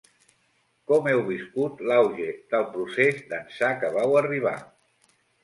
Com 0.91 1.09
heu 1.11 1.19
viscut 1.27 1.83
l’auge 1.89 2.31
del 2.55 2.65
procés 2.73 3.21
d’ençà 3.35 3.71
que 3.85 3.93
vau 4.01 4.19
arribar? 4.25 4.57